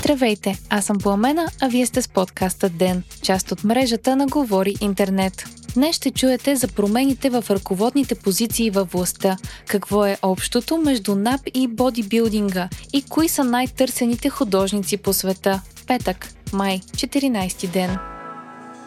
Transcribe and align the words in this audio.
Здравейте, 0.00 0.58
аз 0.70 0.84
съм 0.84 0.98
Пламена, 0.98 1.48
а 1.60 1.68
вие 1.68 1.86
сте 1.86 2.02
с 2.02 2.08
подкаста 2.08 2.68
ДЕН, 2.68 3.02
част 3.22 3.52
от 3.52 3.64
мрежата 3.64 4.16
на 4.16 4.26
Говори 4.26 4.74
Интернет. 4.80 5.44
Днес 5.74 5.96
ще 5.96 6.10
чуете 6.10 6.56
за 6.56 6.68
промените 6.68 7.30
в 7.30 7.44
ръководните 7.50 8.14
позиции 8.14 8.70
във 8.70 8.92
властта, 8.92 9.36
какво 9.66 10.06
е 10.06 10.16
общото 10.22 10.76
между 10.76 11.14
НАП 11.14 11.40
и 11.54 11.68
бодибилдинга 11.68 12.68
и 12.92 13.02
кои 13.02 13.28
са 13.28 13.44
най-търсените 13.44 14.28
художници 14.28 14.96
по 14.96 15.12
света. 15.12 15.62
Петък, 15.86 16.28
май, 16.52 16.80
14 16.96 17.72
ден. 17.72 17.98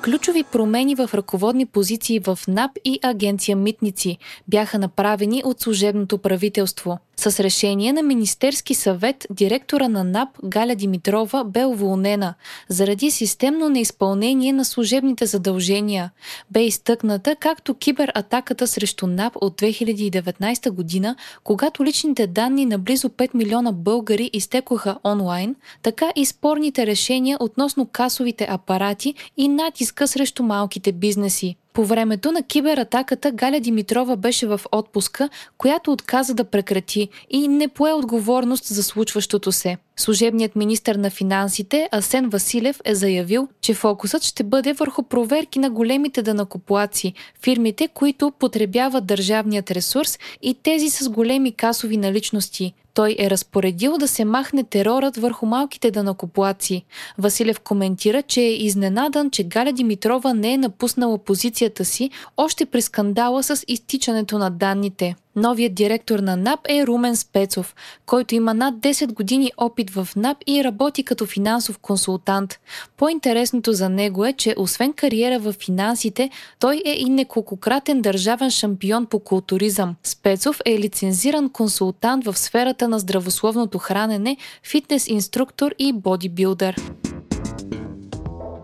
Ключови 0.03 0.43
промени 0.43 0.95
в 0.95 1.09
ръководни 1.13 1.65
позиции 1.65 2.19
в 2.19 2.39
НАП 2.47 2.71
и 2.85 2.99
агенция 3.03 3.55
Митници 3.55 4.17
бяха 4.47 4.79
направени 4.79 5.41
от 5.45 5.61
служебното 5.61 6.17
правителство. 6.17 6.97
С 7.15 7.39
решение 7.39 7.93
на 7.93 8.03
Министерски 8.03 8.73
съвет 8.73 9.27
директора 9.29 9.87
на 9.87 10.03
НАП 10.03 10.29
Галя 10.45 10.75
Димитрова 10.75 11.43
бе 11.43 11.65
уволнена 11.65 12.33
заради 12.69 13.11
системно 13.11 13.69
неизпълнение 13.69 14.53
на 14.53 14.65
служебните 14.65 15.25
задължения. 15.25 16.11
Бе 16.51 16.63
изтъкната 16.63 17.35
както 17.35 17.73
кибератаката 17.73 18.67
срещу 18.67 19.07
НАП 19.07 19.33
от 19.41 19.61
2019 19.61 20.69
година, 20.69 21.15
когато 21.43 21.85
личните 21.85 22.27
данни 22.27 22.65
на 22.65 22.79
близо 22.79 23.09
5 23.09 23.29
милиона 23.33 23.71
българи 23.71 24.29
изтекоха 24.33 24.97
онлайн, 25.05 25.55
така 25.81 26.11
и 26.15 26.25
спорните 26.25 26.87
решения 26.87 27.37
относно 27.39 27.85
касовите 27.85 28.47
апарати 28.49 29.13
и 29.37 29.47
натиска 29.47 30.07
срещу 30.07 30.43
малките 30.43 30.91
бизнеси. 30.91 31.55
По 31.73 31.85
времето 31.85 32.31
на 32.31 32.43
кибератаката 32.43 33.31
Галя 33.31 33.59
Димитрова 33.59 34.15
беше 34.15 34.47
в 34.47 34.61
отпуска, 34.71 35.29
която 35.57 35.91
отказа 35.91 36.33
да 36.33 36.43
прекрати 36.43 37.09
и 37.29 37.47
не 37.47 37.67
пое 37.67 37.93
отговорност 37.93 38.65
за 38.65 38.83
случващото 38.83 39.51
се. 39.51 39.77
Служебният 39.97 40.55
министр 40.55 40.97
на 40.97 41.09
финансите 41.09 41.89
Асен 41.91 42.29
Василев 42.29 42.81
е 42.85 42.95
заявил, 42.95 43.47
че 43.61 43.73
фокусът 43.73 44.23
ще 44.23 44.43
бъде 44.43 44.73
върху 44.73 45.03
проверки 45.03 45.59
на 45.59 45.69
големите 45.69 46.21
данакоплаци, 46.21 47.13
фирмите, 47.43 47.87
които 47.87 48.31
потребяват 48.39 49.05
държавният 49.05 49.71
ресурс 49.71 50.19
и 50.41 50.53
тези 50.63 50.89
с 50.89 51.09
големи 51.09 51.51
касови 51.51 51.97
наличности. 51.97 52.73
Той 52.93 53.15
е 53.19 53.29
разпоредил 53.29 53.97
да 53.97 54.07
се 54.07 54.25
махне 54.25 54.63
терорът 54.63 55.17
върху 55.17 55.45
малките 55.45 55.91
данакоплаци. 55.91 56.85
Василев 57.17 57.59
коментира, 57.59 58.21
че 58.21 58.41
е 58.41 58.53
изненадан, 58.53 59.31
че 59.31 59.43
Галя 59.43 59.71
Димитрова 59.71 60.33
не 60.33 60.53
е 60.53 60.57
напуснала 60.57 61.17
позицията 61.17 61.85
си 61.85 62.09
още 62.37 62.65
при 62.65 62.81
скандала 62.81 63.43
с 63.43 63.63
изтичането 63.67 64.37
на 64.37 64.49
данните. 64.49 65.15
Новият 65.35 65.73
директор 65.73 66.19
на 66.19 66.37
НАП 66.37 66.59
е 66.69 66.87
Румен 66.87 67.15
Спецов, 67.15 67.75
който 68.05 68.35
има 68.35 68.53
над 68.53 68.75
10 68.75 69.13
години 69.13 69.51
опит 69.57 69.89
в 69.89 70.07
НАП 70.15 70.37
и 70.47 70.63
работи 70.63 71.03
като 71.03 71.25
финансов 71.25 71.77
консултант. 71.77 72.59
По-интересното 72.97 73.73
за 73.73 73.89
него 73.89 74.25
е, 74.25 74.33
че 74.33 74.55
освен 74.57 74.93
кариера 74.93 75.39
в 75.39 75.53
финансите, 75.53 76.29
той 76.59 76.81
е 76.85 76.95
и 76.99 77.09
неколкократен 77.09 78.01
държавен 78.01 78.51
шампион 78.51 79.05
по 79.05 79.19
културизъм. 79.19 79.95
Спецов 80.03 80.59
е 80.65 80.79
лицензиран 80.79 81.49
консултант 81.49 82.25
в 82.25 82.37
сферата 82.37 82.87
на 82.87 82.99
здравословното 82.99 83.77
хранене, 83.77 84.37
фитнес 84.63 85.07
инструктор 85.07 85.75
и 85.79 85.93
бодибилдър. 85.93 86.75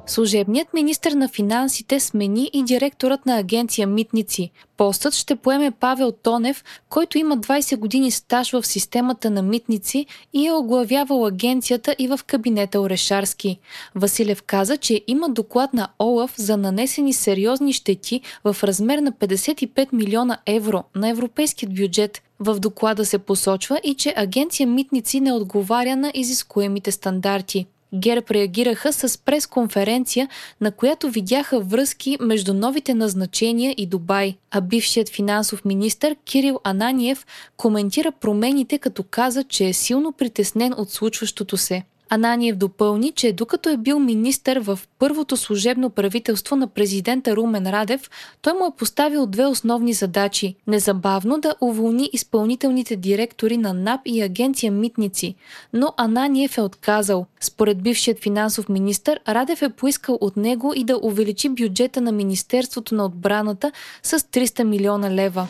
Служебният 0.09 0.73
министр 0.73 1.15
на 1.15 1.29
финансите 1.29 1.99
смени 1.99 2.49
и 2.53 2.63
директорът 2.63 3.25
на 3.25 3.37
агенция 3.37 3.87
Митници. 3.87 4.51
Постът 4.77 5.13
ще 5.13 5.35
поеме 5.35 5.71
Павел 5.71 6.11
Тонев, 6.11 6.63
който 6.89 7.17
има 7.17 7.37
20 7.37 7.77
години 7.77 8.11
стаж 8.11 8.51
в 8.51 8.67
системата 8.67 9.29
на 9.29 9.41
Митници 9.41 10.05
и 10.33 10.47
е 10.47 10.53
оглавявал 10.53 11.25
агенцията 11.25 11.95
и 11.99 12.07
в 12.07 12.19
кабинета 12.27 12.81
Орешарски. 12.81 13.59
Василев 13.95 14.43
каза, 14.43 14.77
че 14.77 15.01
има 15.07 15.29
доклад 15.29 15.73
на 15.73 15.87
ОЛАФ 15.99 16.33
за 16.37 16.57
нанесени 16.57 17.13
сериозни 17.13 17.73
щети 17.73 18.21
в 18.43 18.57
размер 18.63 18.99
на 18.99 19.11
55 19.11 19.87
милиона 19.93 20.37
евро 20.45 20.83
на 20.95 21.09
европейският 21.09 21.75
бюджет. 21.75 22.21
В 22.39 22.59
доклада 22.59 23.05
се 23.05 23.17
посочва 23.17 23.79
и, 23.83 23.93
че 23.93 24.13
агенция 24.17 24.67
Митници 24.67 25.19
не 25.19 25.33
отговаря 25.33 25.95
на 25.95 26.11
изискуемите 26.15 26.91
стандарти. 26.91 27.65
ГЕРБ 27.93 28.25
реагираха 28.31 28.93
с 28.93 29.17
пресконференция, 29.17 30.29
на 30.61 30.71
която 30.71 31.09
видяха 31.09 31.59
връзки 31.59 32.17
между 32.21 32.53
новите 32.53 32.93
назначения 32.93 33.73
и 33.77 33.85
Дубай, 33.85 34.35
а 34.51 34.61
бившият 34.61 35.09
финансов 35.09 35.65
министр 35.65 36.15
Кирил 36.25 36.59
Ананиев 36.63 37.25
коментира 37.57 38.11
промените, 38.11 38.77
като 38.77 39.03
каза, 39.03 39.43
че 39.43 39.67
е 39.67 39.73
силно 39.73 40.11
притеснен 40.11 40.73
от 40.77 40.89
случващото 40.89 41.57
се. 41.57 41.83
Ананиев 42.09 42.55
допълни, 42.55 43.11
че 43.11 43.33
докато 43.33 43.69
е 43.69 43.77
бил 43.77 43.99
министър 43.99 44.59
в 44.59 44.79
първото 44.99 45.37
служебно 45.37 45.89
правителство 45.89 46.55
на 46.55 46.67
президента 46.67 47.35
Румен 47.35 47.67
Радев, 47.67 48.09
той 48.41 48.53
му 48.53 48.65
е 48.65 48.77
поставил 48.77 49.25
две 49.25 49.45
основни 49.45 49.93
задачи– 49.93 50.55
незабавно 50.67 51.39
да 51.39 51.55
уволни 51.61 52.09
изпълнителните 52.13 52.95
директори 52.95 53.57
на 53.57 53.73
НАП 53.73 54.01
и 54.05 54.21
агенция 54.21 54.71
Митници, 54.71 55.35
но 55.73 55.93
Ананиев 55.97 56.57
е 56.57 56.61
отказал. 56.61 57.25
Според 57.39 57.81
бившият 57.81 58.19
финансов 58.19 58.69
министр, 58.69 59.19
Радев 59.27 59.61
е 59.61 59.69
поискал 59.69 60.17
от 60.21 60.37
него 60.37 60.73
и 60.75 60.83
да 60.83 60.99
увеличи 61.01 61.49
бюджета 61.49 62.01
на 62.01 62.11
Министерството 62.11 62.95
на 62.95 63.05
отбраната 63.05 63.71
с 64.03 64.19
300 64.19 64.63
милиона 64.63 65.11
лева. 65.11 65.47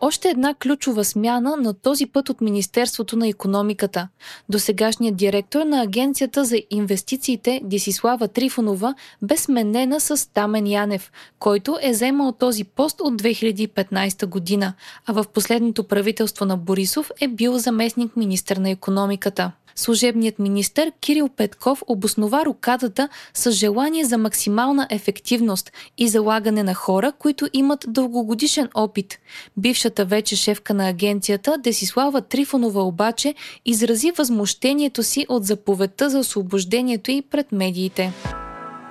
Още 0.00 0.28
една 0.28 0.54
ключова 0.54 1.04
смяна, 1.04 1.56
на 1.56 1.74
този 1.74 2.06
път 2.06 2.28
от 2.28 2.40
Министерството 2.40 3.16
на 3.16 3.28
економиката. 3.28 4.08
Досегашният 4.48 5.16
директор 5.16 5.62
на 5.62 5.82
Агенцията 5.82 6.44
за 6.44 6.62
инвестициите 6.70 7.60
Десислава 7.64 8.28
Трифонова 8.28 8.94
бе 9.22 9.36
сменена 9.36 10.00
с 10.00 10.32
Тамен 10.32 10.66
Янев, 10.66 11.12
който 11.38 11.78
е 11.82 11.90
вземал 11.90 12.32
този 12.32 12.64
пост 12.64 13.00
от 13.00 13.22
2015 13.22 14.26
година, 14.26 14.74
а 15.06 15.12
в 15.12 15.24
последното 15.34 15.84
правителство 15.84 16.44
на 16.44 16.56
Борисов 16.56 17.10
е 17.20 17.28
бил 17.28 17.58
заместник 17.58 18.16
министър 18.16 18.56
на 18.56 18.70
економиката. 18.70 19.52
Служебният 19.78 20.38
министр 20.38 20.92
Кирил 21.00 21.28
Петков 21.28 21.82
обоснова 21.86 22.44
рокадата 22.44 23.08
с 23.34 23.52
желание 23.52 24.04
за 24.04 24.18
максимална 24.18 24.86
ефективност 24.90 25.72
и 25.98 26.08
залагане 26.08 26.62
на 26.62 26.74
хора, 26.74 27.12
които 27.12 27.48
имат 27.52 27.84
дългогодишен 27.88 28.68
опит. 28.74 29.18
Бившата 29.56 30.04
вече 30.04 30.36
шефка 30.36 30.74
на 30.74 30.88
агенцията 30.88 31.56
Десислава 31.58 32.20
Трифонова 32.20 32.82
обаче 32.82 33.34
изрази 33.64 34.10
възмущението 34.10 35.02
си 35.02 35.26
от 35.28 35.44
заповедта 35.44 36.10
за 36.10 36.18
освобождението 36.18 37.10
и 37.10 37.22
пред 37.22 37.52
медиите. 37.52 38.12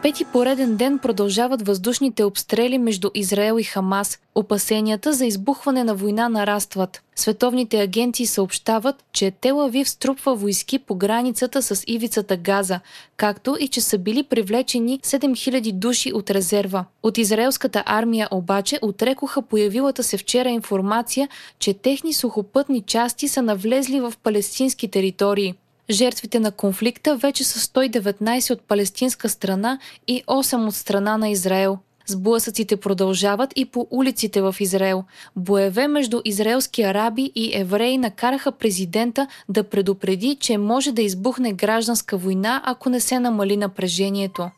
Пети 0.07 0.25
пореден 0.25 0.75
ден 0.75 0.99
продължават 0.99 1.67
въздушните 1.67 2.23
обстрели 2.23 2.77
между 2.77 3.09
Израел 3.15 3.59
и 3.59 3.63
Хамас. 3.63 4.19
Опасенията 4.35 5.13
за 5.13 5.25
избухване 5.25 5.83
на 5.83 5.95
война 5.95 6.29
нарастват. 6.29 7.01
Световните 7.15 7.81
агенции 7.81 8.25
съобщават, 8.25 8.95
че 9.13 9.31
Телавив 9.31 9.89
струпва 9.89 10.35
войски 10.35 10.79
по 10.79 10.95
границата 10.95 11.61
с 11.61 11.83
ивицата 11.87 12.37
Газа, 12.37 12.79
както 13.17 13.57
и 13.59 13.67
че 13.67 13.81
са 13.81 13.97
били 13.97 14.23
привлечени 14.23 14.99
7000 14.99 15.71
души 15.71 16.13
от 16.13 16.31
резерва. 16.31 16.85
От 17.03 17.17
израелската 17.17 17.83
армия 17.85 18.27
обаче 18.31 18.79
отрекоха 18.81 19.41
появилата 19.41 20.03
се 20.03 20.17
вчера 20.17 20.49
информация, 20.49 21.29
че 21.59 21.73
техни 21.73 22.13
сухопътни 22.13 22.81
части 22.81 23.27
са 23.27 23.41
навлезли 23.41 23.99
в 23.99 24.13
палестински 24.23 24.87
територии. 24.87 25.53
Жертвите 25.89 26.39
на 26.39 26.51
конфликта 26.51 27.17
вече 27.17 27.43
са 27.43 27.59
119 27.59 28.53
от 28.53 28.61
палестинска 28.61 29.29
страна 29.29 29.79
и 30.07 30.23
8 30.27 30.67
от 30.67 30.75
страна 30.75 31.17
на 31.17 31.29
Израел. 31.29 31.77
Сблъсъците 32.07 32.77
продължават 32.77 33.53
и 33.55 33.65
по 33.65 33.87
улиците 33.91 34.41
в 34.41 34.55
Израел. 34.59 35.03
Боеве 35.35 35.87
между 35.87 36.21
израелски 36.25 36.83
араби 36.83 37.31
и 37.35 37.51
евреи 37.53 37.97
накараха 37.97 38.51
президента 38.51 39.27
да 39.49 39.63
предупреди, 39.63 40.37
че 40.39 40.57
може 40.57 40.91
да 40.91 41.01
избухне 41.01 41.53
гражданска 41.53 42.17
война, 42.17 42.61
ако 42.65 42.89
не 42.89 42.99
се 42.99 43.19
намали 43.19 43.57
напрежението. 43.57 44.49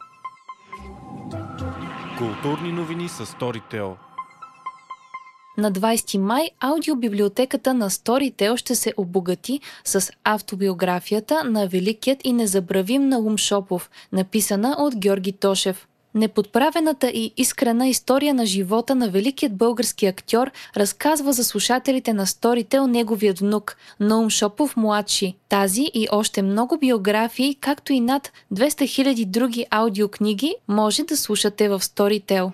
Културни 2.17 2.71
новини 2.71 3.09
с 3.09 3.25
Storytel. 3.25 4.08
На 5.59 5.71
20 5.71 6.17
май 6.17 6.49
аудиобиблиотеката 6.59 7.73
на 7.73 7.89
Storytel 7.89 8.55
ще 8.55 8.75
се 8.75 8.93
обогати 8.97 9.59
с 9.85 10.11
автобиографията 10.23 11.43
на 11.43 11.67
великият 11.67 12.19
и 12.23 12.33
незабравим 12.33 13.09
Наум 13.09 13.37
Шопов, 13.37 13.89
написана 14.11 14.75
от 14.79 14.95
Георги 14.95 15.31
Тошев. 15.31 15.87
Неподправената 16.15 17.09
и 17.09 17.33
искрена 17.37 17.87
история 17.87 18.33
на 18.33 18.45
живота 18.45 18.95
на 18.95 19.09
великият 19.09 19.55
български 19.55 20.05
актьор 20.05 20.51
разказва 20.77 21.33
за 21.33 21.43
слушателите 21.43 22.13
на 22.13 22.25
Storytel 22.25 22.85
неговият 22.85 23.39
внук, 23.39 23.77
Наум 23.99 24.29
Шопов 24.29 24.77
младши. 24.77 25.35
Тази 25.49 25.91
и 25.93 26.07
още 26.11 26.41
много 26.41 26.77
биографии, 26.77 27.55
както 27.61 27.93
и 27.93 27.99
над 27.99 28.31
200 28.53 28.67
000 28.83 29.25
други 29.25 29.65
аудиокниги, 29.69 30.55
може 30.67 31.03
да 31.03 31.17
слушате 31.17 31.69
в 31.69 31.79
Storytel. 31.79 32.51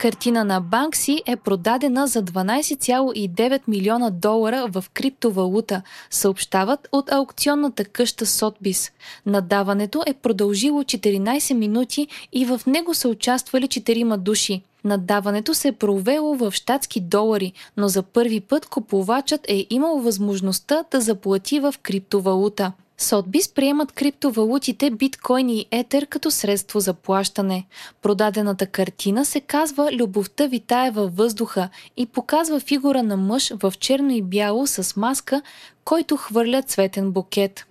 Картина 0.00 0.44
на 0.44 0.60
Банкси 0.60 1.22
е 1.26 1.36
продадена 1.36 2.06
за 2.06 2.22
12,9 2.22 3.60
милиона 3.68 4.10
долара 4.10 4.66
в 4.68 4.84
криптовалута, 4.94 5.82
съобщават 6.10 6.88
от 6.92 7.12
аукционната 7.12 7.84
къща 7.84 8.26
Сотбис. 8.26 8.92
Надаването 9.26 10.02
е 10.06 10.14
продължило 10.14 10.82
14 10.82 11.54
минути 11.54 12.06
и 12.32 12.44
в 12.44 12.60
него 12.66 12.94
са 12.94 13.08
участвали 13.08 13.68
4 13.68 14.16
души. 14.16 14.62
Надаването 14.84 15.54
се 15.54 15.68
е 15.68 15.72
провело 15.72 16.34
в 16.34 16.52
щатски 16.52 17.00
долари, 17.00 17.52
но 17.76 17.88
за 17.88 18.02
първи 18.02 18.40
път 18.40 18.66
купувачът 18.66 19.40
е 19.48 19.66
имал 19.70 19.98
възможността 19.98 20.84
да 20.90 21.00
заплати 21.00 21.60
в 21.60 21.74
криптовалута. 21.82 22.72
Сотбис 23.00 23.48
приемат 23.48 23.92
криптовалутите 23.92 24.90
биткоин 24.90 25.48
и 25.48 25.66
етер 25.70 26.06
като 26.06 26.30
средство 26.30 26.80
за 26.80 26.94
плащане. 26.94 27.66
Продадената 28.02 28.66
картина 28.66 29.24
се 29.24 29.40
казва 29.40 29.92
Любовта 29.92 30.46
витае 30.46 30.90
във 30.90 31.16
въздуха 31.16 31.68
и 31.96 32.06
показва 32.06 32.60
фигура 32.60 33.02
на 33.02 33.16
мъж 33.16 33.52
в 33.62 33.72
черно 33.80 34.10
и 34.10 34.22
бяло 34.22 34.66
с 34.66 34.96
маска, 34.96 35.42
който 35.84 36.16
хвърля 36.16 36.62
цветен 36.62 37.12
букет. 37.12 37.66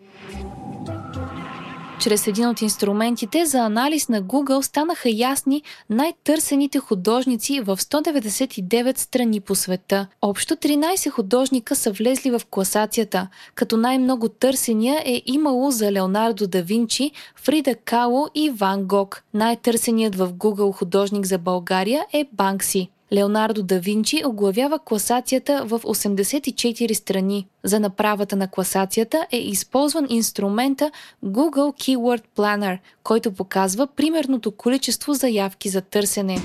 Чрез 2.00 2.28
един 2.28 2.48
от 2.48 2.62
инструментите 2.62 3.46
за 3.46 3.57
анализ 3.57 4.10
на 4.10 4.24
Google 4.24 4.62
станаха 4.62 5.10
ясни 5.10 5.63
най-търсените 5.90 6.80
художници 6.80 7.62
в 7.62 7.78
199 7.78 8.98
страни 8.98 9.40
по 9.40 9.56
света. 9.56 10.07
Общо 10.22 10.56
13 10.56 11.10
художника 11.10 11.75
са 11.75 11.92
влезли 11.92 12.31
в 12.31 12.42
класацията, 12.50 13.28
като 13.56 13.78
най-много 13.78 14.30
търсения 14.30 15.01
е 15.06 15.22
имало 15.25 15.72
за 15.72 15.92
Леонардо 15.92 16.48
да 16.48 16.62
Винчи, 16.62 17.12
Фрида 17.36 17.75
Кало 17.75 18.28
и 18.36 18.50
Ван 18.50 18.84
Гог. 18.84 19.24
Най-търсеният 19.34 20.16
в 20.16 20.34
Google 20.34 20.75
художник 20.75 21.25
за 21.25 21.38
България 21.38 22.06
е 22.13 22.25
Банкси. 22.34 22.90
Леонардо 23.14 23.64
да 23.64 23.80
Винчи 23.80 24.22
оглавява 24.26 24.80
класацията 24.80 25.66
в 25.66 25.80
84 25.80 26.94
страни. 26.94 27.48
За 27.64 27.80
направата 27.80 28.36
на 28.36 28.48
класацията 28.48 29.28
е 29.32 29.38
използван 29.38 30.08
инструмента 30.10 30.92
Google 31.26 31.96
Keyword 31.98 32.24
Planner, 32.38 32.80
който 33.04 33.32
показва 33.32 33.88
примерното 33.88 34.52
количество 34.52 35.14
заявки 35.14 35.70
за 35.70 35.82
търсене. 35.82 36.38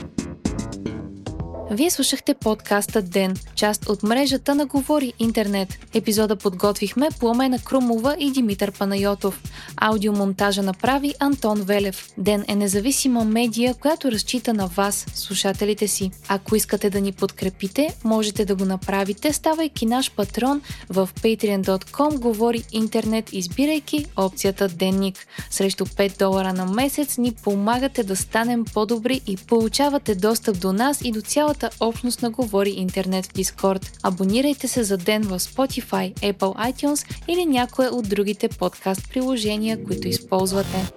Вие 1.70 1.90
слушахте 1.90 2.34
подкаста 2.34 3.02
Ден, 3.02 3.36
част 3.54 3.88
от 3.88 4.02
мрежата 4.02 4.54
на 4.54 4.66
Говори 4.66 5.12
Интернет. 5.18 5.68
Епизода 5.94 6.36
подготвихме 6.36 7.08
Пламена 7.20 7.58
Крумова 7.58 8.16
и 8.18 8.30
Димитър 8.30 8.72
Панайотов. 8.72 9.42
Аудиомонтажа 9.76 10.62
направи 10.62 11.14
Антон 11.20 11.62
Велев. 11.62 12.08
Ден 12.18 12.44
е 12.48 12.54
независима 12.54 13.24
медия, 13.24 13.74
която 13.74 14.12
разчита 14.12 14.54
на 14.54 14.66
вас, 14.66 15.06
слушателите 15.14 15.88
си. 15.88 16.10
Ако 16.28 16.56
искате 16.56 16.90
да 16.90 17.00
ни 17.00 17.12
подкрепите, 17.12 17.94
можете 18.04 18.44
да 18.44 18.54
го 18.54 18.64
направите, 18.64 19.32
ставайки 19.32 19.86
наш 19.86 20.10
патрон 20.10 20.62
в 20.88 21.08
patreon.com 21.22 22.18
Говори 22.18 22.64
Интернет, 22.72 23.32
избирайки 23.32 24.06
опцията 24.16 24.68
Денник. 24.68 25.26
Срещу 25.50 25.86
5 25.86 26.18
долара 26.18 26.52
на 26.52 26.66
месец 26.66 27.18
ни 27.18 27.32
помагате 27.32 28.04
да 28.04 28.16
станем 28.16 28.64
по-добри 28.74 29.20
и 29.26 29.36
получавате 29.36 30.14
достъп 30.14 30.60
до 30.60 30.72
нас 30.72 31.00
и 31.04 31.12
до 31.12 31.20
цялата 31.20 31.53
цялата 31.54 31.84
общност 31.84 32.22
на 32.22 32.30
Говори 32.30 32.70
Интернет 32.70 33.26
в 33.26 33.32
Дискорд. 33.32 33.98
Абонирайте 34.02 34.68
се 34.68 34.82
за 34.84 34.96
ден 34.96 35.22
в 35.22 35.40
Spotify, 35.40 36.14
Apple 36.14 36.72
iTunes 36.72 37.06
или 37.28 37.46
някое 37.46 37.88
от 37.88 38.08
другите 38.08 38.48
подкаст 38.48 39.10
приложения, 39.10 39.84
които 39.84 40.08
използвате. 40.08 40.92